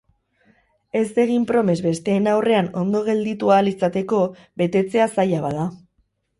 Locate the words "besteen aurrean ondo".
1.87-3.03